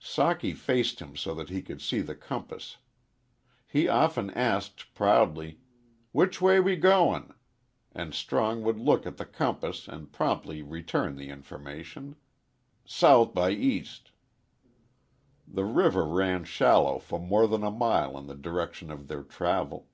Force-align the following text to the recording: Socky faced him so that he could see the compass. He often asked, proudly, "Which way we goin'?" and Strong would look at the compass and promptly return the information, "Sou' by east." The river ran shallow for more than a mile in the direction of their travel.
Socky 0.00 0.54
faced 0.54 1.00
him 1.00 1.16
so 1.16 1.34
that 1.34 1.48
he 1.48 1.62
could 1.62 1.82
see 1.82 1.98
the 2.00 2.14
compass. 2.14 2.76
He 3.66 3.88
often 3.88 4.30
asked, 4.30 4.94
proudly, 4.94 5.62
"Which 6.12 6.40
way 6.40 6.60
we 6.60 6.76
goin'?" 6.76 7.34
and 7.90 8.14
Strong 8.14 8.62
would 8.62 8.78
look 8.78 9.04
at 9.04 9.16
the 9.16 9.24
compass 9.26 9.88
and 9.88 10.12
promptly 10.12 10.62
return 10.62 11.16
the 11.16 11.30
information, 11.30 12.14
"Sou' 12.84 13.26
by 13.26 13.50
east." 13.50 14.12
The 15.48 15.64
river 15.64 16.06
ran 16.06 16.44
shallow 16.44 17.00
for 17.00 17.18
more 17.18 17.48
than 17.48 17.64
a 17.64 17.70
mile 17.72 18.16
in 18.16 18.28
the 18.28 18.36
direction 18.36 18.92
of 18.92 19.08
their 19.08 19.24
travel. 19.24 19.88